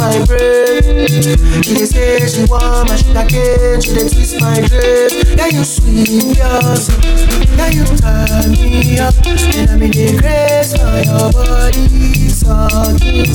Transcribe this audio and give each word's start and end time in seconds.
my 0.00 0.24
brain. 0.24 1.62
She 1.62 1.74
dey 1.74 1.84
say 1.84 2.26
she 2.26 2.44
want 2.50 2.88
my 2.88 2.96
sugar 2.96 3.24
cane, 3.28 3.80
she 3.80 3.92
dey 3.94 4.08
twist 4.08 4.40
my 4.40 4.60
brain. 4.68 5.10
Yeah, 5.36 5.46
you 5.52 5.64
sweet, 5.64 6.36
yours. 6.36 6.88
Yeah, 7.56 7.68
you 7.68 7.84
turn 8.00 8.50
me 8.56 8.98
up, 8.98 9.14
and 9.26 9.70
I'm 9.70 9.82
in 9.82 9.90
the 9.92 10.16
grace 10.20 10.72
for 10.72 10.96
your 11.04 11.28
body, 11.30 12.28
so, 12.28 12.56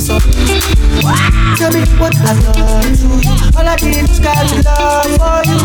so. 0.02 0.18
Tell 1.56 1.70
me 1.72 1.80
what 1.98 2.14
I've 2.16 2.42
done 2.42 2.94
to 2.94 3.06
you. 3.22 3.34
All 3.56 3.66
I 3.66 3.76
did 3.76 4.02
was 4.08 4.18
got 4.20 4.44
love 4.64 5.14
for 5.16 5.40
you. 5.46 5.58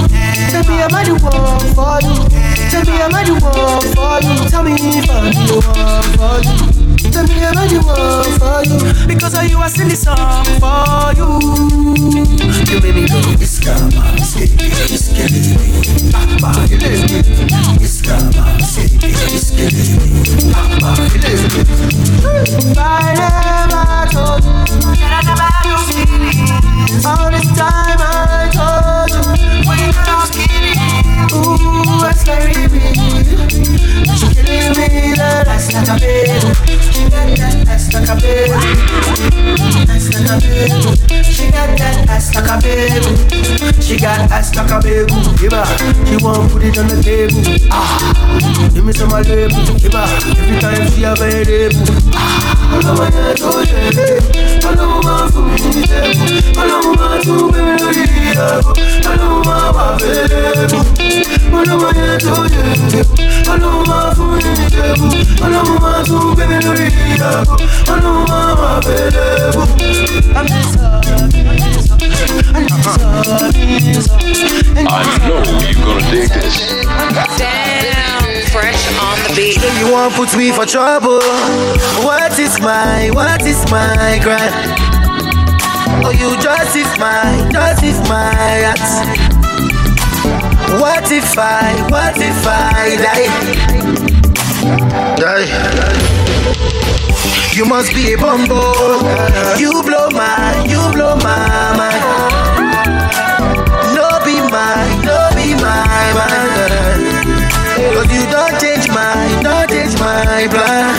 Tell 0.52 0.64
me 0.70 0.82
I'm 0.82 0.94
the 1.04 1.14
one 1.18 1.66
for 1.74 1.98
you. 2.06 2.16
Tell 2.70 2.86
me 2.86 3.02
I'm 3.02 3.12
the 3.12 3.34
one 3.42 3.82
for 3.98 4.16
you. 4.22 4.50
Tell 4.50 4.64
me 4.64 4.74
if 4.78 5.10
I'm 5.10 5.32
the 5.34 5.58
one 5.66 6.04
for 6.18 6.76
you. 6.78 6.81
Tell 7.12 7.28
me 7.28 7.44
I'm 7.44 7.54
the 7.68 7.80
one 7.86 8.40
for 8.40 8.64
you. 8.64 8.80
Because 9.08 9.34
of 9.36 9.44
you, 9.44 9.58
I 9.58 9.68
sing 9.68 9.90
this 9.90 10.04
song 10.04 10.46
for 10.60 11.12
you. 11.16 11.28
You 12.72 12.80
made 12.82 12.96
me 12.96 13.08
go, 13.08 13.20
it's 13.40 13.60
karma, 13.60 14.16
skitty, 14.24 14.72
it's. 14.88 15.12
Papa, 16.12 16.68
me. 16.70 17.22
Papa, 20.54 20.96
got 44.72 44.86
ass 44.86 45.02
like 45.02 45.06
a 45.06 45.06
baby. 45.06 45.38
Give 45.38 45.52
her. 45.52 45.66
She 46.08 46.16
want 46.24 46.52
put 46.52 46.64
it 46.64 46.78
on 46.78 46.88
the 46.88 47.02
table. 47.04 47.42
Ah, 47.72 48.70
give 48.74 48.86
me 48.86 48.94
some 48.94 49.12
of 49.12 49.26
the 49.26 49.36
label. 49.36 49.64
Give. 49.80 49.96
Every 49.96 50.60
time 50.60 50.88
she 50.92 51.04
available. 51.04 51.84
Ah, 52.16 52.62
tó 53.36 53.52
yẹ 53.68 53.92
dé. 53.96 54.08
ọlọ́mọ 54.70 54.98
máa 55.06 55.28
fún 55.32 55.44
mi 55.50 55.58
ní 55.76 55.82
tẹ́kù. 55.92 56.26
ọlọ́mọ 56.62 56.92
máa 57.00 57.18
tún 57.24 57.42
gbé 57.52 57.60
mi 57.68 57.74
lórí 57.82 58.04
ìyàgò. 58.22 58.72
ọlọ́mọ 59.12 59.38
máa 59.48 59.68
wà 59.76 59.86
fẹ́lẹ́ 60.00 60.68
bù. 60.72 60.80
ọlọ́mọ 61.60 61.88
yẹn 62.00 62.18
tó 62.26 62.36
yẹ 62.54 62.64
dé. 62.92 63.02
ọlọ́mọ 63.54 63.80
máa 63.90 64.10
fún 64.16 64.28
mi 64.32 64.40
ní 64.58 64.66
tẹ́kù. 64.76 65.08
ọlọ́mọ 65.46 65.74
máa 65.84 66.00
tún 66.08 66.24
gbé 66.36 66.44
mi 66.50 66.58
lórí 66.66 66.88
ìyàgò. 67.12 67.56
ọlọ́mọ 67.94 68.22
máa 68.32 68.52
wà 68.60 68.70
fẹ́lẹ́ 68.86 69.52
bù. 69.56 69.62
I'm 70.38 70.46
just 70.48 70.76
I'm 70.80 71.58
just 71.74 72.01
I 72.54 72.60
know 75.24 75.40
you're 75.64 75.80
gonna 75.86 76.12
dig 76.12 76.30
this. 76.30 76.68
Damn, 77.38 78.28
fresh 78.52 78.84
on 79.00 79.18
the 79.24 79.32
beat. 79.36 79.62
You 79.80 79.88
won't 79.92 80.14
put 80.16 80.36
me 80.38 80.52
for 80.52 80.66
trouble. 80.66 81.22
What 82.04 82.38
is 82.38 82.60
my, 82.60 83.10
what 83.14 83.42
is 83.44 83.64
my 83.72 84.20
crime? 84.22 84.52
Oh, 86.04 86.12
you 86.12 86.36
justify, 86.42 87.50
justify 87.52 88.64
act. 88.68 88.82
What 90.80 91.10
if 91.12 91.38
I, 91.38 91.88
what 91.90 92.18
if 92.18 92.46
I 92.46 92.98
die? 93.00 93.30
Die. 95.16 95.48
You 97.56 97.66
must 97.66 97.94
be 97.94 98.14
a 98.14 98.18
bumbo. 98.18 98.74
You 99.58 99.84
blow 99.84 100.10
my, 100.12 100.66
you 100.68 100.92
blow 100.94 101.16
my 101.18 101.76
mind. 101.78 102.41
Plan. 110.50 110.96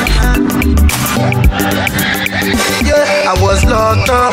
Yeah, 2.84 3.30
I 3.30 3.34
was 3.40 3.64
locked 3.64 4.10
up. 4.10 4.31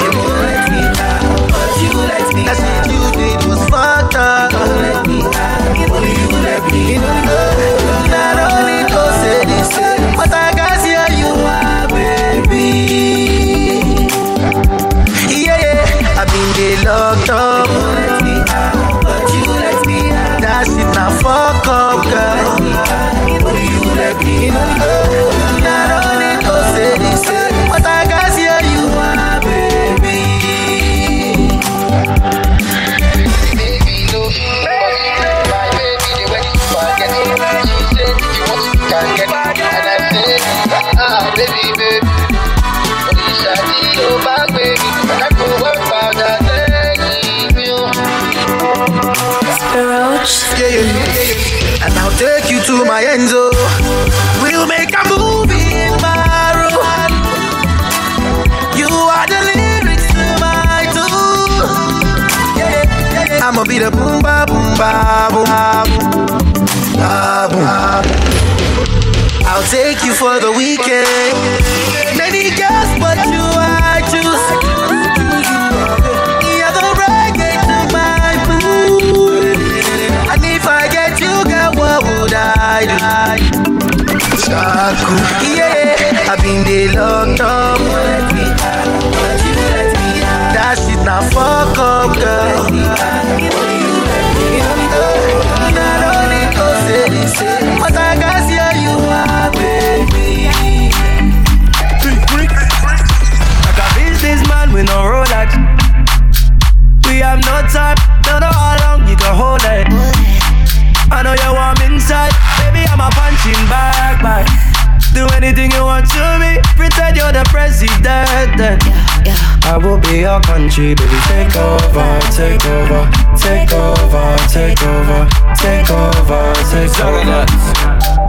Your 120.20 120.42
country, 120.42 120.96
baby. 120.96 121.18
Take 121.28 121.56
over, 121.56 122.20
take 122.36 122.66
over, 122.66 123.08
take 123.40 123.72
over, 123.72 124.28
take 124.52 124.82
over, 124.84 125.28
take 125.56 125.90
over, 125.90 126.54
take 126.68 127.00
over. 127.00 127.46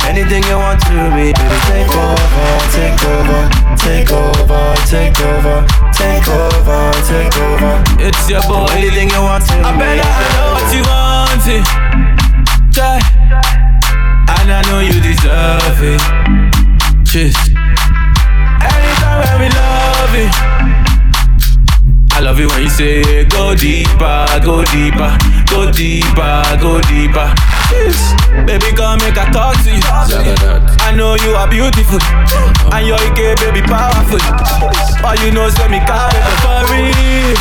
Anything 0.06 0.42
you 0.44 0.56
want 0.56 0.80
to 0.86 0.94
me, 1.14 1.32
baby. 1.32 1.56
Take 1.66 1.90
over, 1.90 2.46
take 2.70 3.02
over, 3.04 3.40
take 3.76 4.10
over, 4.10 4.54
take 4.86 5.20
over, 5.20 5.66
take 5.92 6.28
over, 6.28 6.92
take 7.10 7.36
over. 7.36 7.72
It's 7.98 8.28
your 8.30 8.42
boy. 8.42 8.66
Anything 8.70 9.10
you 9.10 9.22
want 9.22 9.44
to 9.46 9.54
I 9.58 9.72
me. 9.72 9.78
better 9.78 10.06
know 10.34 10.48
what 10.54 10.68
you 10.74 10.82
want 10.86 11.46
it. 11.46 11.66
And 14.38 14.48
I 14.50 14.62
know 14.68 14.80
you 14.80 15.00
deserve 15.00 15.82
it. 15.82 16.00
Cheers. 17.06 17.59
Love 22.40 22.50
it. 22.50 22.54
When 22.54 22.62
you 22.62 22.70
say 22.70 23.24
go 23.26 23.54
deeper, 23.54 24.26
go 24.42 24.64
deeper, 24.64 25.16
go 25.50 25.70
deeper, 25.70 26.42
go 26.60 26.80
deeper. 26.88 27.28
Yes. 27.72 28.14
Baby, 28.46 28.74
come 28.76 28.98
make 29.00 29.16
I 29.16 29.30
talk 29.32 29.56
to 29.64 29.70
you. 29.70 29.80
I 30.80 30.92
know 30.96 31.14
you 31.16 31.34
are 31.34 31.48
beautiful, 31.48 32.00
and 32.72 32.86
your 32.86 32.96
UK 32.96 33.38
baby 33.40 33.62
powerful. 33.62 34.20
All 35.04 35.16
you 35.24 35.30
know, 35.30 35.48
send 35.50 35.72
me 35.72 35.78
carry 35.80 36.20
for 36.42 36.60
real. 36.72 37.36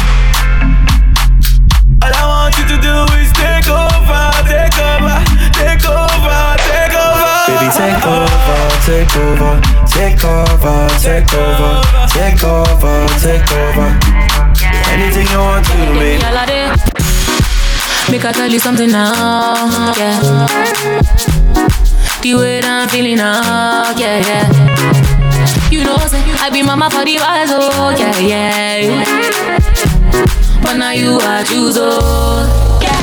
All 2.02 2.14
I 2.14 2.24
want 2.28 2.58
you 2.58 2.66
to 2.66 2.78
do 2.80 2.96
is 3.20 3.32
take 3.34 3.68
over, 3.68 4.24
take 4.48 4.78
over, 4.80 5.18
take 5.52 5.84
over, 5.88 6.40
take 6.64 6.96
over. 6.96 7.28
Baby, 7.48 7.68
take 7.76 8.06
over, 8.06 8.60
take 8.86 9.16
over, 9.18 9.54
take 9.88 10.24
over, 10.24 10.88
take 11.00 11.34
over, 11.34 11.82
take 12.08 12.44
over, 12.44 13.08
take 13.20 13.52
over. 13.52 14.29
Anything 14.92 15.28
you 15.28 15.38
want 15.38 15.66
to 15.66 15.74
baby. 15.98 16.20
Make 18.12 18.26
I 18.26 18.32
tell 18.32 18.50
you 18.50 18.58
something 18.60 18.90
now, 18.90 19.94
yeah. 19.96 20.20
The 22.22 22.34
way 22.36 22.60
that 22.60 22.66
I'm 22.66 22.90
feeling 22.90 23.18
now, 23.18 23.94
yeah, 23.96 24.18
yeah. 24.26 24.50
You 25.70 25.84
know, 25.84 25.96
say, 26.08 26.20
I 26.42 26.50
be 26.50 26.64
mama 26.64 26.90
for 26.90 27.06
the 27.06 27.18
wise, 27.20 27.50
oh, 27.52 27.94
yeah, 27.98 28.18
yeah. 28.18 29.06
But 30.64 30.78
now 30.78 30.92
you 30.92 31.20
are 31.20 31.44
choose, 31.44 31.78
oh, 31.78 32.80
yeah. 32.82 33.00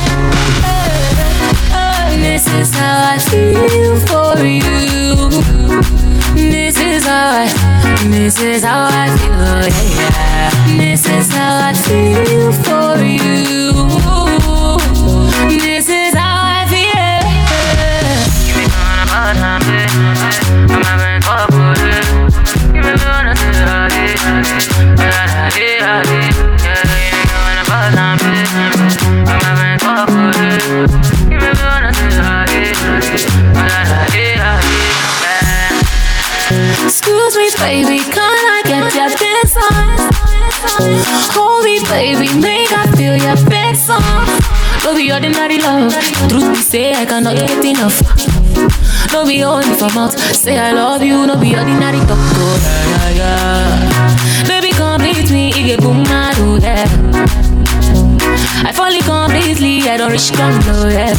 Oh, 1.71 2.17
this 2.17 2.45
is 2.53 2.71
how 2.75 3.13
I 3.13 3.17
feel 3.17 3.97
for 4.07 4.43
you. 4.43 6.06
This 6.37 6.77
is 6.79 7.05
how 7.05 7.43
I, 7.43 7.47
this 8.09 8.39
is 8.39 8.63
how 8.63 8.87
I 8.91 9.07
feel, 9.17 9.67
yeah. 9.97 10.77
This 10.77 11.05
is 11.07 11.31
how 11.31 11.69
I 11.69 11.73
feel 11.73 12.51
for 12.63 12.97
you. 13.03 13.73
This 15.49 15.89
is 15.89 16.13
how 16.13 16.41
I 16.43 16.65
feel. 16.69 16.97
Hold 40.79 41.65
me, 41.65 41.79
baby, 41.89 42.27
make 42.39 42.71
I 42.71 42.85
feel 42.95 43.17
your 43.17 43.35
big 43.49 43.75
song. 43.75 44.01
No 44.83 44.95
be 44.95 45.11
ordinary 45.11 45.57
love. 45.59 45.91
Truth 46.29 46.49
be 46.53 46.61
say, 46.61 46.93
I 46.93 47.05
cannot 47.05 47.35
get 47.35 47.63
enough. 47.65 47.99
No 49.11 49.25
be 49.25 49.43
only 49.43 49.73
for 49.75 49.91
mouth. 49.93 50.17
Say 50.35 50.57
I 50.57 50.71
love 50.71 51.01
you, 51.01 51.25
no 51.25 51.35
be 51.37 51.55
ordinary 51.55 51.99
talk. 52.05 52.17
Oh, 52.19 52.59
yeah, 52.61 53.09
yeah, 53.09 53.19
yeah. 53.19 54.47
Baby, 54.47 54.71
complete 54.73 55.31
me, 55.31 55.49
it 55.49 55.65
get 55.65 55.79
boom, 55.81 56.03
I 56.07 56.33
do 56.35 56.59
that. 56.59 56.87
I 58.65 58.71
fall 58.71 58.91
in 58.93 59.01
completely, 59.01 59.89
I 59.89 59.97
don't 59.97 60.11
reach 60.11 60.31
low, 60.37 60.87
yeah. 60.89 61.13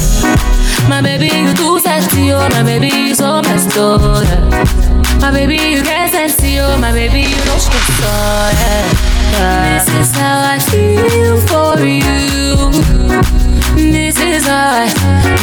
My 0.88 1.02
baby, 1.02 1.26
you 1.26 1.52
too 1.54 1.78
sexy, 1.80 2.32
oh, 2.32 2.48
my 2.50 2.62
baby, 2.62 2.88
you 2.88 3.14
so 3.14 3.42
messed 3.42 3.76
up, 3.76 4.00
oh, 4.02 4.22
yeah. 4.22 4.97
My 5.20 5.30
baby, 5.32 5.56
you 5.56 5.82
get 5.82 6.10
sexy, 6.10 6.58
oh, 6.60 6.78
my 6.78 6.92
baby, 6.92 7.20
you 7.20 7.36
don't 7.44 7.60
stress, 7.60 8.00
oh, 8.02 8.50
yeah. 9.32 9.84
This 9.84 9.88
is 9.94 10.16
how 10.16 10.40
I 10.40 10.58
feel 10.58 11.36
for 11.46 11.78
you. 11.84 12.70
This 13.92 14.18
is 14.20 14.46
how 14.46 14.84
I, 14.84 14.88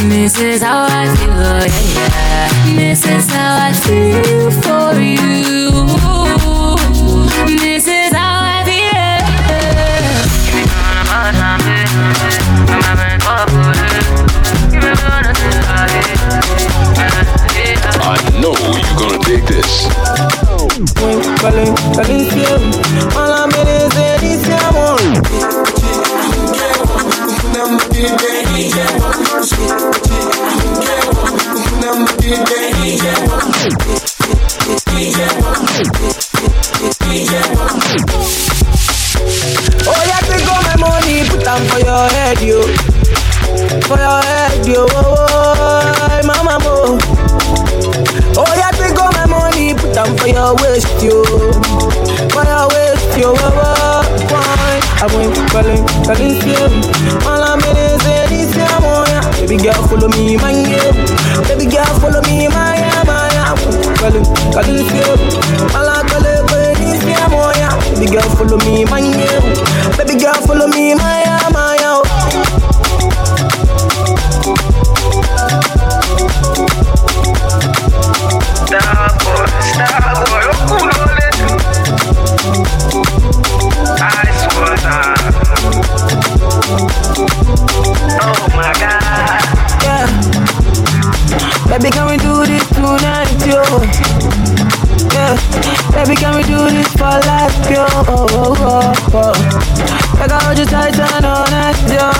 this 0.08 0.38
is 0.38 0.62
how 0.62 0.86
I 0.88 1.14
feel, 1.16 1.30
yeah, 1.30 1.92
yeah. 1.94 2.76
This 2.76 3.06
is 3.06 3.30
how 3.30 3.68
I 3.68 3.72
feel 3.72 4.50
for 4.50 4.98
you. 5.00 5.36
This 7.58 7.86
is 7.86 8.12
how 8.12 8.40
I 8.42 8.64
feel. 8.64 8.86
I 18.08 18.16
know 18.40 18.54
you're 18.54 18.98
gonna 19.00 19.18
dig 19.24 19.44
this. 19.46 19.86
Baby, 91.76 91.90
can 91.90 92.06
we 92.08 92.16
do 92.16 92.46
this 92.46 92.66
tonight, 92.70 93.28
yo? 93.44 93.62
Yeah. 95.12 95.36
Baby, 95.92 96.16
can 96.16 96.36
we 96.36 96.42
do 96.42 96.70
this 96.70 96.88
for 96.94 97.20
life, 97.28 97.70
yo? 97.70 97.84
Oh, 98.08 98.26
oh, 98.30 98.94
oh, 99.12 99.32
I 100.18 100.26
hold 100.44 100.58
you 100.58 100.64
tight 100.64 100.98
and 100.98 101.24
yo. 101.92 102.10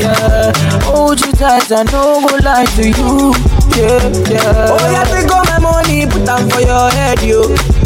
Yeah. 0.00 0.52
Hold 0.84 1.20
you 1.20 1.32
tight 1.32 1.70
no 1.92 2.26
go 2.26 2.36
lie 2.42 2.64
to 2.76 2.88
you. 2.88 3.34
Yeah, 3.76 4.08
yeah. 4.30 4.66
Oh, 4.70 4.90
yeah, 4.90 5.04
take 5.04 5.30
all 5.30 5.44
my 5.44 5.58
money, 5.58 6.06
put 6.06 6.24
them 6.24 6.48
for 6.48 6.60
your 6.60 6.90
head, 6.90 7.20
yo. 7.22 7.81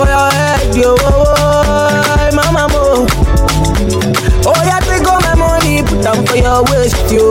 For 0.00 0.06
your 0.08 0.30
head, 0.32 0.74
yo. 0.74 0.96
Oh, 0.96 1.28
oh, 1.36 2.16
oh 2.16 2.32
mama, 2.32 2.64
mo. 2.72 3.04
Oh, 4.48 4.56
yeah, 4.64 4.80
take 4.80 5.04
all 5.04 5.20
my 5.20 5.36
money, 5.36 5.82
put 5.84 6.00
them 6.00 6.24
for 6.24 6.40
your 6.40 6.64
waist, 6.72 6.96
yo. 7.12 7.28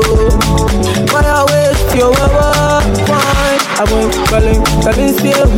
For 1.10 1.22
your 1.26 1.50
waist, 1.50 1.90
yo. 1.98 2.14
Oh, 2.14 2.30
oh, 2.30 2.86
fine. 3.10 3.58
I 3.74 3.84
went 3.90 4.14
calling, 4.30 4.62
calling 4.86 5.18
still. 5.18 5.50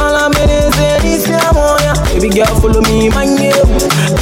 All 0.00 0.16
I'm 0.16 0.32
in 0.40 0.48
is 0.48 0.72
this, 1.04 1.28
yeah, 1.28 1.52
oh, 1.52 1.76
yeah. 1.84 1.92
Baby 2.16 2.32
girl, 2.32 2.48
follow 2.56 2.80
me, 2.88 3.10
my 3.12 3.28
yeah. 3.28 3.60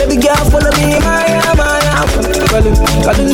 Baby 0.02 0.18
girl, 0.18 0.42
follow 0.50 0.74
me, 0.82 0.98
my 0.98 1.22
yeah, 1.30 1.54
my 1.54 1.78
yeah. 1.78 2.02
Calling, 2.50 2.74
calling. 3.06 3.30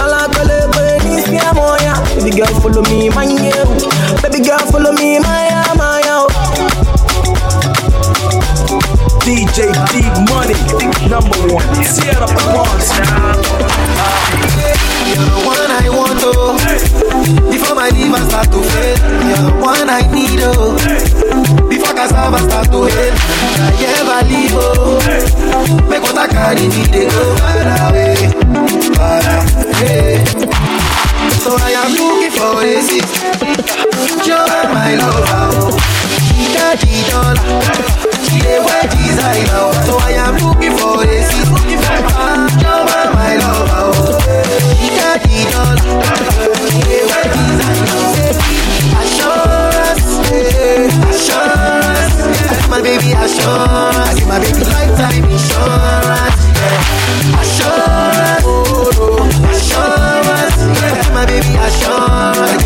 All 0.00 0.08
I'm 0.08 0.32
calling, 0.32 0.72
this, 1.04 1.28
yeah, 1.28 1.52
oh, 1.52 1.76
yeah. 1.84 2.00
Baby 2.16 2.32
girl, 2.32 2.48
follow 2.64 2.80
me, 2.88 3.10
my 3.12 3.28
yeah. 3.28 3.60
Baby 4.24 4.40
girl, 4.40 4.64
follow 4.72 4.92
me, 4.96 5.20
my 5.20 5.52
yeah, 5.52 5.74
my 9.56 9.64
yeah. 9.64 9.72
DJ 9.86 9.92
D 9.92 10.04
Money, 10.28 10.54
number 11.08 11.40
one. 11.54 11.64
Up 11.64 12.28
the 12.28 12.44
ones. 12.52 12.88
You're 15.06 15.24
the 15.24 15.40
one 15.46 15.70
I 15.70 15.88
want, 15.88 16.20
oh. 16.24 16.56
Before 17.50 17.74
my 17.74 17.88
liver 17.88 18.22
start 18.28 18.48
to 18.52 18.60
fail, 18.60 18.96
you're 19.28 19.42
the 19.48 19.52
one 19.60 19.88
I 19.88 20.02
need, 20.12 20.40
oh. 20.42 20.76
Before 21.68 21.94
cassava 21.94 22.38
start 22.38 22.68
to 22.70 22.84
hail, 22.84 23.14
I 23.16 23.72
ever 23.96 24.20
leave, 24.28 24.52
oh. 24.54 25.00
Make 25.88 26.02
what 26.02 26.18
I 26.18 26.26
carry 26.28 26.68
me, 26.68 26.84
they 26.92 27.06
go 27.08 27.36
far 27.40 27.64
away, 27.88 28.16
far 28.92 29.24
away. 29.24 30.24
So 31.40 31.56
I 31.56 31.70
am 31.80 31.92
looking 31.96 32.32
for 32.36 32.60
a 32.60 32.82
sister, 32.82 33.30
you're 34.26 34.64
my 34.74 34.94
lover, 34.96 35.24
oh 35.56 36.15
daddy 36.54 36.96
dollar. 37.10 37.60
She 38.26 38.36
the 38.42 38.54
white 38.66 38.90
designer, 38.90 39.72
so 39.86 39.94
I 39.98 40.12
am 40.24 40.34
looking 40.44 40.74
for 40.76 41.02
a 41.02 41.06
seat. 41.24 41.48
Ah, 42.18 42.48
Joma, 42.60 43.00
my 43.14 43.36
lover, 43.40 43.94
oh. 43.94 44.18
Daddy 44.96 45.40
dollar, 45.52 46.02
she 46.68 46.80
the 46.84 46.98
white 47.08 47.32
designer. 47.32 48.04
Assurance, 49.00 50.08
yeah. 50.30 51.10
assurance. 51.10 52.16
I 52.36 52.54
give 52.54 52.68
my 52.70 52.80
baby 52.82 53.10
assurance. 53.12 53.96
I 53.96 54.14
give 54.18 54.28
my 54.28 54.38
baby 54.40 54.62
lifetime 54.64 55.24
insurance, 55.24 56.42
yeah. 56.56 57.40
assurance, 57.40 58.44
oh, 58.44 58.90
no, 58.98 59.06
assurance, 59.50 60.58
yeah. 60.60 60.84
I 60.84 61.00
give 61.00 61.12
my 61.14 61.24
baby 61.26 61.54
assurance. 61.56 62.65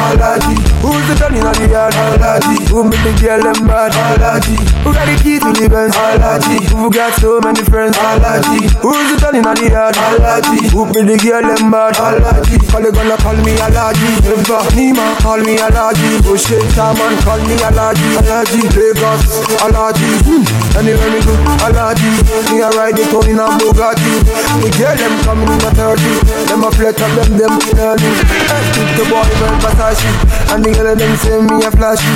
Alaji. 0.00 0.56
Who's 0.80 1.04
the 1.08 1.14
gun 1.20 1.34
in 1.36 1.44
the 1.44 1.66
yard? 1.68 1.92
Alaji. 1.92 2.56
Who 2.72 2.84
make 2.88 3.02
the 3.04 3.12
girl 3.20 3.40
them 3.44 3.60
bad? 3.68 3.92
Alaji. 3.92 4.56
Who 4.80 4.90
got 4.96 5.04
the 5.04 5.16
key 5.20 5.36
to 5.36 5.50
the 5.52 5.68
Benz? 5.68 5.94
Alaji. 5.94 6.56
Who 6.72 6.88
got 6.88 7.12
so 7.20 7.40
many 7.44 7.62
friends? 7.68 7.96
Alaji. 8.00 8.72
Who's 8.80 9.06
the 9.12 9.16
gun 9.20 9.36
in 9.36 9.44
the 9.44 9.66
yard? 9.68 9.94
Alaji. 9.94 10.72
Who 10.72 10.88
make 10.88 11.04
the 11.04 11.16
girl 11.20 11.44
them 11.44 11.68
bad? 11.70 11.94
Alaji. 12.00 12.56
Call 12.72 12.82
the 12.82 12.90
gonna 12.90 13.16
call 13.20 13.36
me 13.44 13.52
Alaji. 13.60 14.08
Never 14.24 14.64
Nima 14.72 15.06
call 15.20 15.40
me 15.44 15.60
Alaji. 15.60 16.24
Oh 16.24 16.36
shit, 16.40 16.64
man 16.76 17.14
call 17.20 17.40
me 17.44 17.54
Alaji. 17.60 18.08
Alaji. 18.24 18.60
Lagos 18.72 19.22
Alaji. 19.60 20.08
Hmm. 20.24 20.42
Anywhere 20.80 21.10
me 21.12 21.20
go 21.20 21.34
Alaji. 21.68 22.10
Me 22.48 22.64
a 22.64 22.70
ride 22.72 22.96
the 22.96 23.04
town 23.12 23.28
in 23.28 23.36
a 23.36 23.46
Bugatti. 23.60 24.24
The 24.64 24.68
girl 24.80 24.96
them 24.96 25.14
coming 25.28 25.52
in 25.52 25.60
a 25.60 25.70
30. 25.76 26.48
Them 26.48 26.64
a 26.64 26.70
flirt 26.72 26.96
up 27.04 27.12
them 27.12 27.36
them. 27.36 27.52
Hey, 27.76 28.64
the 28.96 29.04
boy 29.10 29.28
went 29.44 29.60
beside 29.60 29.89
Versace. 29.90 30.54
And 30.54 30.64
the 30.64 30.70
girl 30.72 30.94
them 30.94 31.16
say 31.16 31.40
me 31.42 31.64
a 31.64 31.70
flashy. 31.70 32.14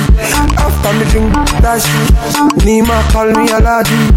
After 0.55 0.93
me 0.95 1.05
drink 1.11 1.33
dashy. 1.61 1.91
Nima 2.63 3.03
call 3.11 3.27
me 3.31 3.51
a 3.51 3.59
laddie. 3.59 4.11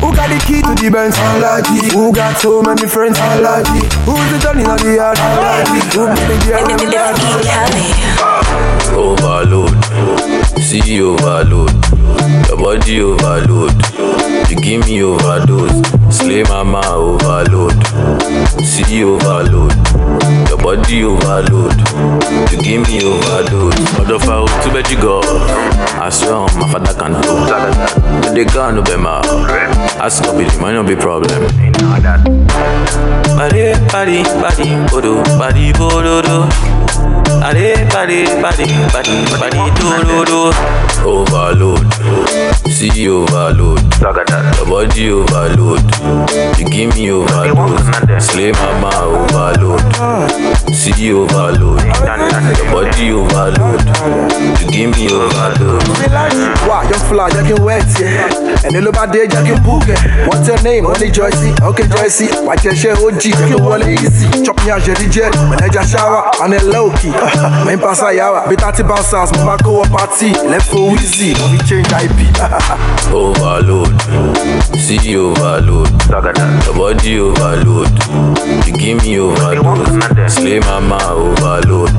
Who 0.00 0.14
got 0.14 0.28
the 0.28 0.38
key 0.44 0.60
to 0.62 0.74
the 0.74 0.90
Benz? 0.90 1.16
Aladdin. 1.16 1.90
Who 1.90 2.12
got 2.12 2.36
so 2.38 2.62
many 2.62 2.86
friends? 2.86 3.18
Aladdin. 3.18 3.88
Who's 4.04 4.30
the 4.32 4.38
Johnny 4.40 4.64
of 4.64 4.80
the 4.80 4.94
yard? 4.96 5.18
Aladdin. 5.18 5.80
Who 5.92 6.08
be 6.12 6.20
the 6.28 6.36
girl 6.44 6.68
in 6.70 6.76
the 6.76 6.88
yard? 6.92 7.16
Overload, 8.94 9.74
see 10.62 10.80
you 10.84 11.14
overload, 11.14 11.72
your 12.46 12.56
body 12.56 13.00
overload, 13.00 13.74
you 14.48 14.56
give 14.56 14.86
me 14.86 15.02
overdose, 15.02 15.82
slay 16.14 16.44
mama 16.44 16.80
overload, 16.86 17.74
see 18.62 19.02
overload, 19.02 19.72
your 19.74 19.93
body 20.64 21.04
overload, 21.04 21.76
you 22.50 22.58
give 22.64 22.80
me 22.88 22.96
overdose. 23.12 23.76
Ọ̀dọ̀ 24.00 24.18
fa 24.26 24.34
o 24.44 24.46
tún 24.62 24.70
bẹ́ẹ̀ 24.74 24.86
jí 24.88 24.96
gọ̀, 25.04 25.20
àṣọ 26.06 26.36
my 26.58 26.66
father 26.72 26.94
can 27.00 27.12
do. 27.22 27.32
Gun 28.54 28.70
no 28.76 28.82
be 28.88 28.96
ma, 29.04 29.14
ask 30.04 30.18
no 30.24 30.30
be 30.38 30.44
the 30.50 30.56
money 30.62 30.82
be 30.88 30.94
problem. 31.04 31.40
Body, 33.38 33.62
body, 33.92 34.18
body, 34.42 34.68
oh, 34.74 34.86
bodo, 34.90 35.12
body, 35.40 35.66
bododo. 35.78 36.36
Body, 37.40 37.74
body, 37.90 38.24
body, 38.40 38.66
body, 38.92 39.16
body, 39.38 39.62
do, 39.74 39.88
do, 40.04 40.24
do. 40.24 40.40
Overload, 41.04 41.92
see 42.70 43.08
overload. 43.08 43.80
Your 44.00 44.66
body 44.66 45.10
overload, 45.10 45.82
you 46.58 46.66
give 46.68 46.94
me 46.96 47.10
overdose. 47.10 48.26
Slay 48.26 48.52
mama 48.52 48.90
overload, 49.04 49.80
see 50.74 51.12
overload. 51.12 51.82
Your 51.84 52.70
body 52.72 53.10
overload, 53.12 53.82
you 54.60 54.66
give 54.70 54.90
me 54.96 55.10
overdose. 55.12 55.88
Wow, 56.66 56.82
young 56.82 57.04
fly, 57.08 57.28
you 57.28 57.54
can 57.54 57.64
wet, 57.64 57.84
yeah. 58.00 58.64
And 58.64 58.74
then 58.74 58.84
look 58.84 58.94
dé 59.12 59.26
jẹ́ 59.28 59.42
kí 59.44 59.52
n 59.52 59.60
book 59.62 59.84
ẹ̀. 59.84 60.26
What's 60.28 60.48
your 60.48 60.60
name? 60.62 60.84
Wọ́n 60.86 60.98
ní 61.02 61.10
Joyce. 61.12 61.52
Okay, 61.68 61.86
Joyce. 61.92 62.26
Wà 62.46 62.54
á 62.54 62.56
jẹ́ 62.62 62.72
ṣe 62.72 62.90
OG, 63.04 63.20
jẹ́ 63.20 63.46
kí 63.48 63.54
n 63.56 63.60
wọlé 63.60 63.86
easy. 63.92 64.26
Chop 64.44 64.56
me 64.64 64.70
àjẹ́ 64.72 64.94
díjẹ́, 65.00 65.28
mẹ̀nẹ́jà 65.50 65.82
shower, 65.84 66.22
and 66.42 66.52
then 66.52 66.64
low 66.72 66.88
key. 66.98 67.12
Mẹ́ń 67.66 67.78
pàṣẹ 67.84 68.06
àyàwó, 68.10 68.40
bí 68.48 68.56
thirty 68.56 68.82
bouncers, 68.82 69.30
mo 69.36 69.44
bá 69.48 69.56
kó 69.64 69.84
party. 69.92 70.32
Left 70.50 70.66
for 70.70 70.90
Wheezy, 70.92 71.34
mo 71.38 71.46
fi 71.52 71.58
change 71.68 71.90
IP. 72.04 72.18
Overload, 73.14 73.92
see 74.84 75.16
overload. 75.16 75.88
Your 76.10 76.74
body 76.76 77.18
overload, 77.20 77.88
you 78.66 78.72
give 78.76 79.02
me 79.02 79.18
overdose. 79.18 80.34
Slay 80.34 80.60
mama 80.60 80.98
overload, 81.14 81.90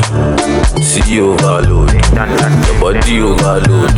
see 0.84 1.20
overload. 1.22 1.92
Your 1.94 2.80
body 2.82 3.22
overload. 3.22 3.92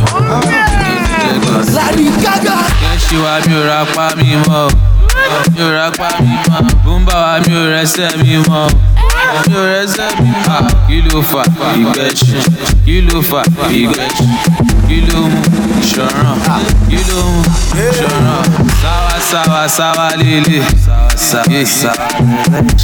Lady 1.74 2.10
Gaga. 2.22 2.56
Kẹ́sì 2.80 3.16
wa 3.22 3.40
mi 3.46 3.54
ò 3.54 3.62
ra 3.68 3.84
pa 3.94 4.06
mi 4.16 4.36
mọ́ 4.46 4.64
o. 4.64 4.70
Mi 5.52 5.60
ò 5.60 5.70
ra 5.76 5.90
pa 5.98 6.08
mi 6.20 6.34
mọ́. 6.48 6.60
Bùnbà 6.84 7.14
wa 7.14 7.38
mi 7.46 7.52
ò 7.54 7.62
rẹsẹ̀ 7.74 8.16
mi 8.22 8.36
mọ́ 8.48 8.68
o. 9.36 9.38
Mi 9.50 9.54
ò 9.56 9.64
rẹsẹ̀ 9.72 10.10
mi 10.22 10.30
mọ́. 10.46 10.60
Kí 10.88 10.96
ló 11.08 11.18
fà? 11.30 11.42
Kí 12.84 12.96
ló 13.06 13.18
fà 13.30 13.40
ìgbẹ́ 13.80 14.08
ṣu? 14.16 14.26
Kí 14.88 14.96
ló 15.08 15.20
mú 15.32 15.40
ìṣọ̀ràn? 15.82 16.38
Kí 16.88 16.98
ló 17.08 17.20
mú 17.32 17.42
ìṣọ̀ràn? 17.84 18.44
Sáwá 18.82 19.14
sáwá 19.30 19.60
sáwá 19.76 20.06
lélẹ̀. 20.20 20.64
Sáwá 21.28 21.60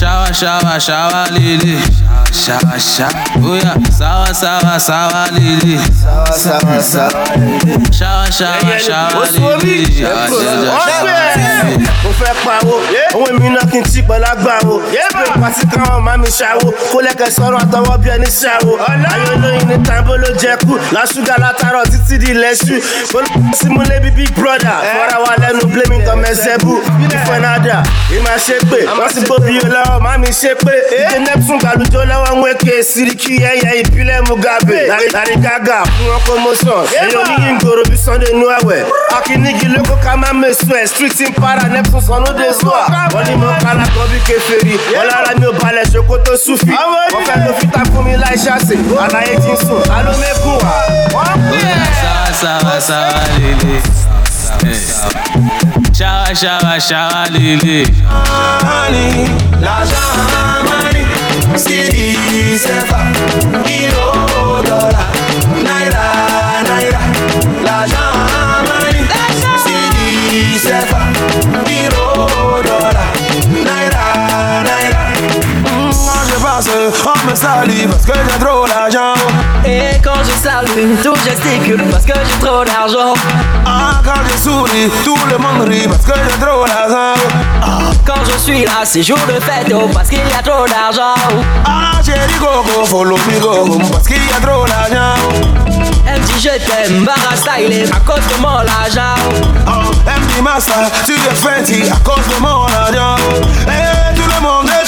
sáwá 0.01 0.29
ṣáwá 0.41 0.75
ṣáwá 0.87 1.21
Shawa 2.35 2.77
shawa, 2.77 3.15
oh 3.47 3.55
yeah. 3.55 3.79
Sawa 3.91 4.35
sawa 4.35 4.79
sawa 4.81 5.29
lili. 5.33 5.79
Sawa 6.03 6.33
sawa 6.33 6.83
sawa 6.83 7.25
lili. 7.37 7.79
Shawa 7.93 8.27
shawa 8.33 8.79
shawa 8.79 9.27
lili. 9.63 10.03
Shawa 10.03 10.29
shawa 10.29 10.81
shawa 10.91 11.37
lili. 11.37 11.89
Mo 12.05 12.11
fẹ́ 12.19 12.35
pawó, 12.45 12.77
ohun 13.15 13.39
mi 13.41 13.49
náà 13.55 13.65
kì 13.71 13.79
í 13.79 13.83
ti 13.93 14.03
pẹ̀lá 14.03 14.35
gbà 14.43 14.59
wo. 14.67 14.83
Ṣé 14.93 15.25
pàṣẹ 15.41 15.65
káwọn 15.73 16.03
máa 16.05 16.17
mi 16.19 16.29
ṣàwo? 16.29 16.69
Kó 16.93 16.99
lẹ́kẹ̀ẹ́ 17.07 17.31
sọ̀rọ̀ 17.37 17.59
àtọwọ́ 17.65 17.97
bí 18.03 18.09
ẹni 18.11 18.27
ṣàwo. 18.41 18.73
Ayé 18.89 19.27
olóyin 19.35 19.65
ní 19.69 19.77
tàbó 19.87 20.17
ló 20.17 20.29
jẹ 20.41 20.57
kú. 20.67 20.75
Lásùgà 20.93 21.35
látàrọ̀ 21.41 21.85
títí 21.93 22.19
di 22.19 22.31
ilẹ̀ 22.35 22.55
ṣú. 22.55 22.75
Olùkọ́ 23.17 23.55
símúlé 23.61 23.97
bí 24.03 24.11
big 24.11 24.31
brother. 24.35 24.77
Fọ́ra 24.93 25.17
wa 25.25 25.33
lẹ́nu 25.43 25.65
blaming 25.73 26.03
tọmọ 26.07 26.27
ẹsẹ̀ 26.33 26.59
bù. 26.65 26.73
Ìfọ̀nàdà, 27.17 27.79
ìmọ̀ 28.17 28.37
ṣe 28.47 28.57
pé. 28.71 28.79
Wọ́n 28.99 29.11
ti 29.15 29.21
bóbi 29.29 29.59
olówó, 29.65 30.01
má 30.05 30.19
mi 30.19 30.29
ṣe 30.29 30.53
pé. 30.65 30.75
Ìdè 31.01 31.19
Neptune 31.25 31.59
gbàlùjọ́ 31.63 32.03
lọ́wọ́ 32.11 32.24
wanyweke 32.25 32.83
siriki 32.83 33.33
yẹyẹ 33.43 33.71
ìbílẹ̀ 33.83 34.21
mugabe. 34.29 34.79
Narigaga 35.15 35.79
fún 35.95 36.09
ọkọ 36.17 36.33
mosan 36.45 36.83
èyí 37.01 37.17
oníyí 37.21 37.53
ngboro 37.55 37.83
bí 37.91 37.97
sunday 38.05 38.33
nu 38.35 38.47
ẹwẹ 38.59 38.79
lóko 39.75 39.95
ká 40.05 40.17
má 40.17 40.33
mesu 40.33 40.67
ẹ 40.75 40.87
street 40.87 41.21
in 41.21 41.33
para 41.35 41.69
neptune 41.69 42.03
sanu 42.07 42.27
de 42.39 42.49
zua 42.61 42.87
wọn 43.13 43.23
ni 43.29 43.35
mo 43.37 43.47
kala 43.63 43.85
kan 43.95 44.07
bí 44.13 44.19
kefere 44.27 44.75
ọlára 45.01 45.33
mi 45.39 45.47
ò 45.47 45.53
balẹ̀ 45.63 45.85
ṣòkòtò 45.93 46.33
sufi. 46.45 46.71
Wọn 47.13 47.23
fẹ́ 47.27 47.37
ló 47.47 47.53
fi 47.61 47.67
takun 47.75 48.05
mi 48.05 48.13
láì 48.23 48.37
ṣàṣe 48.45 48.75
àlàyé 49.05 49.35
ti 49.43 49.51
ń 49.53 49.57
sùn 49.67 49.83
alómẹ́kùn 49.97 50.57
wa. 50.65 50.75
wọ́n 51.15 51.37
pè 51.51 51.59
é. 51.73 51.77
sáwà 52.41 52.75
sáwà 52.89 53.21
lélẹ̀ 53.39 53.81
ṣáwà 55.99 56.31
ṣáwà 56.41 56.73
ṣáwà 56.89 57.21
lélẹ̀. 57.35 57.87
láṣà 59.65 60.03
máa. 60.33 60.74
City, 61.57 62.17
sefa, 62.59 62.99
euro, 63.67 64.63
dollar, 64.63 65.07
naira, 65.63 66.07
naira, 66.69 67.01
l'argent, 67.65 68.15
money, 68.69 69.05
city, 69.65 70.59
sefa, 70.59 71.01
euro, 71.69 72.27
dollar, 72.63 73.07
naira, 73.67 74.05
naira. 74.65 75.03
Quand 76.07 76.25
je 76.29 76.37
passe, 76.43 76.69
on 77.07 77.31
me 77.31 77.35
salue 77.35 77.87
parce 77.91 78.05
que 78.07 78.13
j'ai 78.15 78.39
trop 78.45 78.67
d'argent. 78.67 79.15
Et 79.65 80.01
quand 80.03 80.14
je 80.45 80.49
salue, 80.49 80.97
tout 81.03 81.15
gesticule 81.25 81.83
parce 81.91 82.05
que 82.05 82.13
j'ai 82.13 82.47
trop 82.47 82.65
d'argent. 82.65 83.15
Ah, 83.65 84.01
quand 84.05 84.21
je 84.31 84.37
souris, 84.43 84.91
tout 85.05 85.17
le 85.31 85.39
monde 85.39 85.69
rit 85.69 85.89
parce 85.89 86.05
que 86.05 86.13
j'ai 86.15 86.39
trop 86.39 86.67
d'argent. 86.67 87.15
Quand 88.07 88.21
je 88.31 88.39
suis 88.39 88.65
là, 88.65 88.83
c'est 88.85 89.03
jour 89.03 89.19
de 89.27 89.41
fête 89.41 89.73
oh, 89.75 89.89
parce 89.93 90.09
qu'il 90.09 90.19
y 90.19 90.39
a 90.39 90.43
trop 90.43 90.67
d'argent. 90.67 91.15
Ah, 91.65 92.01
chérie 92.05 92.35
Coco, 92.39 92.85
follow 92.85 93.17
me 93.17 93.41
go 93.41 93.79
parce 93.91 94.07
qu'il 94.07 94.17
y 94.17 94.33
a 94.33 94.41
trop 94.47 94.67
d'argent. 94.67 95.15
Elle 96.07 96.21
me 96.21 96.27
dit 96.27 96.41
je 96.41 96.49
t'aime, 96.49 97.05
Barra 97.05 97.35
style 97.37 97.91
à 97.91 98.01
cause 98.01 98.27
de 98.27 98.41
mon 98.41 98.49
argent. 98.49 99.15
Oh, 99.67 99.93
MD 100.07 100.43
Master, 100.43 100.91
tu 101.07 101.13
es 101.13 101.35
fancy 101.35 101.91
à 101.91 101.97
cause 102.01 102.25
de 102.29 102.41
mon 102.41 102.67
argent. 102.67 103.17
Et 103.67 104.15
tout 104.15 104.29
le 104.29 104.43
monde 104.43 104.69
est 104.69 104.87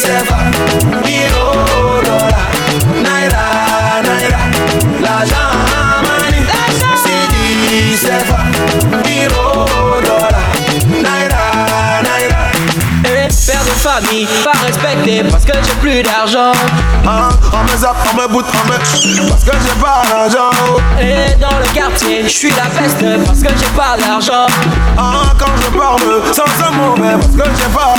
sefa, 0.00 0.38
euro, 1.04 1.46
dollar, 2.04 2.48
naira, 3.04 3.44
naira. 4.02 4.42
L'argent, 5.02 5.52
money, 6.06 6.42
CD, 7.02 7.96
sefa, 7.96 8.40
dollar, 10.06 10.42
naira, 11.04 11.44
naira. 12.02 12.42
Et 13.04 13.28
père 13.46 13.64
de 13.64 13.74
famille, 13.76 14.26
pas 14.42 14.58
respecté 14.66 15.22
parce 15.24 15.44
que 15.44 15.52
j'ai 15.52 15.74
plus 15.80 16.02
d'argent. 16.02 16.52
Ah, 17.06 17.28
on 17.52 17.64
me 17.64 17.76
zappe, 17.76 17.96
on 18.12 18.16
me 18.16 18.26
boot, 18.28 18.46
on 18.54 18.68
me. 18.68 18.78
Parce 19.28 19.44
que 19.44 19.52
j'ai 19.52 19.80
pas 19.80 20.02
d'argent. 20.08 20.50
Et 21.00 21.34
dans 21.38 21.58
le 21.58 21.74
quartier, 21.74 22.22
je 22.24 22.28
suis 22.28 22.50
la 22.50 22.66
peste 22.78 23.04
parce 23.26 23.40
que 23.40 23.48
j'ai 23.48 23.70
pas 23.76 23.96
d'argent. 23.98 24.46
Ah, 24.96 25.34
quand 25.38 25.52
je 25.56 25.78
parle, 25.78 26.22
sans 26.32 26.66
un 26.66 26.70
mauvais 26.70 27.16
parce 27.20 27.36
que 27.36 27.56
j'ai 27.56 27.68
pas 27.74 27.89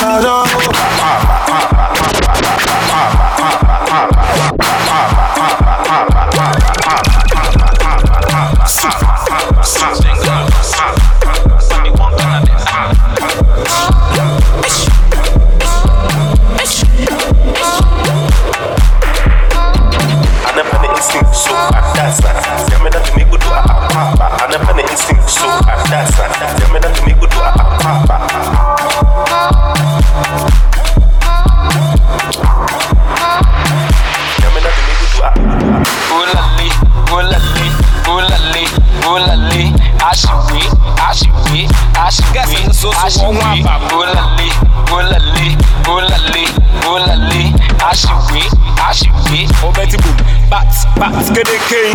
the 51.44 51.58
you? 51.72 51.92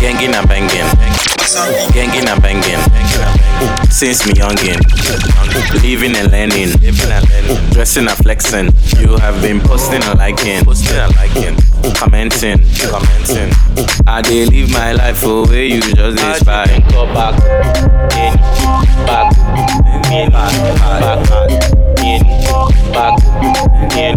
Gangin' 0.00 0.34
and 0.34 0.48
bangin', 0.48 0.86
gangin' 1.92 2.28
and 2.28 2.42
bangin', 2.42 2.80
since 3.90 4.26
me 4.26 4.32
youngin'. 4.34 5.33
Living 5.82 6.16
and 6.16 6.30
learning. 6.30 6.70
Living 6.80 7.10
and 7.10 7.28
learning. 7.28 7.70
Dressing 7.70 8.06
and 8.08 8.16
flexing. 8.18 8.66
You 9.00 9.16
have 9.18 9.40
been 9.42 9.60
posting 9.60 10.02
and 10.02 10.18
liking. 10.18 10.64
Posting 10.64 10.96
and 10.96 11.14
liking. 11.16 11.56
Commenting. 11.94 12.58
Commenting. 12.78 13.50
I 14.06 14.22
dey 14.22 14.46
live 14.46 14.70
my 14.72 14.92
life 14.92 15.18
for 15.18 15.46
where 15.46 15.64
you 15.64 15.80
just 15.80 16.22
inspire. 16.22 16.80
Go 16.90 17.06
back. 17.12 17.34
In. 18.16 18.34
Back. 19.06 19.36
In. 20.10 20.30
Back. 20.30 20.52
Back. 21.00 21.18
In. 22.02 22.22
Back. 22.92 23.18
In. 23.96 24.16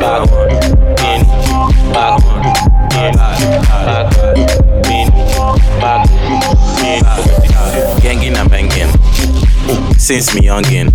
Back. 0.00 0.28
In. 1.04 1.22
Back. 1.92 2.22
In. 2.94 3.14
Back. 3.14 4.12
In. 4.90 5.10
Back. 5.80 6.08
In. 6.82 8.00
Gangin' 8.00 8.36
and 8.36 8.50
banging. 8.50 8.97
Since 9.98 10.34
me 10.34 10.42
youngin'. 10.48 10.88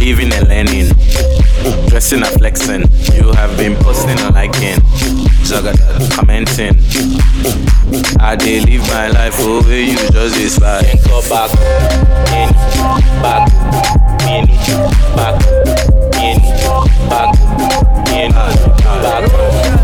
Living 0.00 0.32
and 0.32 0.48
learning. 0.48 0.88
Dressing 1.88 2.22
and 2.22 2.34
flexing. 2.38 2.82
You 3.14 3.32
have 3.32 3.56
been 3.56 3.76
posting 3.76 4.18
and 4.18 4.34
liking. 4.34 4.80
Commenting. 6.14 6.76
I 8.20 8.36
dey 8.36 8.60
live 8.60 8.82
my 8.88 9.08
life 9.08 9.38
over 9.40 9.72
you 9.74 9.96
just 10.10 10.36
inspire. 10.40 10.82
Go 11.06 11.20
back. 11.28 11.50
In. 12.34 12.52
Back. 13.22 13.48
In. 14.28 14.46
Back. 15.16 15.36
In. 16.20 16.38
Back. 17.08 17.34
In. 18.12 18.32
Back. 18.32 19.77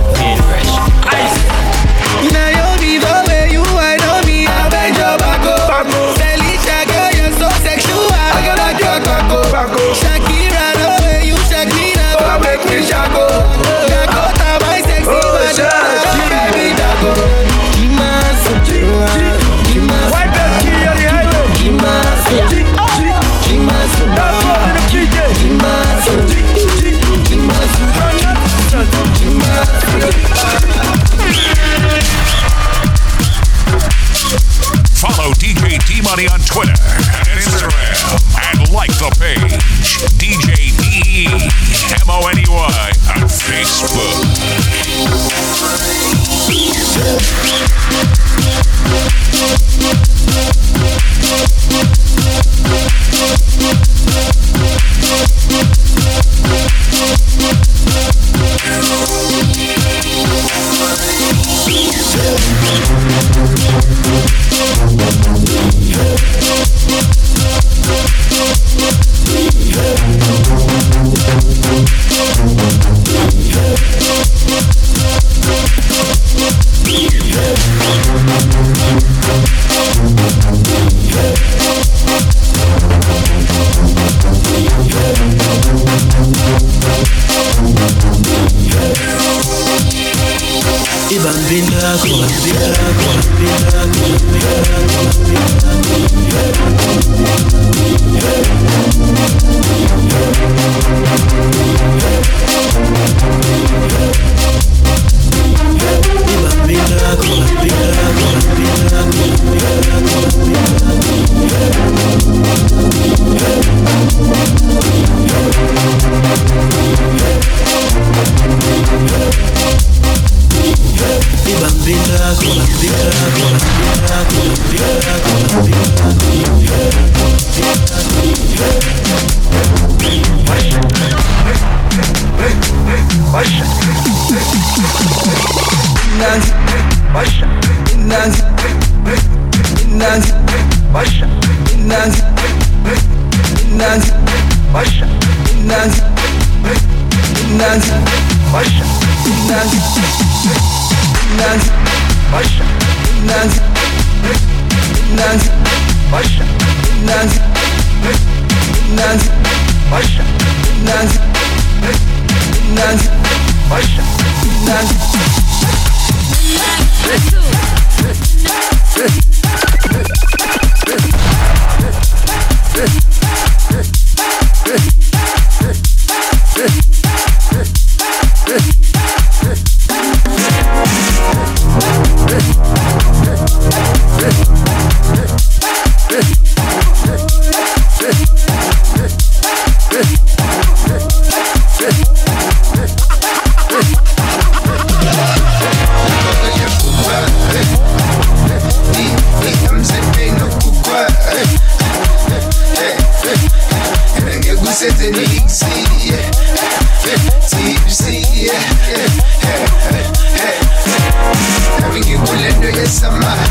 dance 157.14 157.53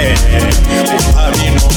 undiphile 0.00 0.94
ungabi 1.08 1.50
nokubona 1.50 1.73